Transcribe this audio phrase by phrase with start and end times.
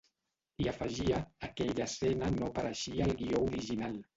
[0.63, 1.19] I afegia:
[1.49, 3.99] Aquella escena no apareixia al guió original.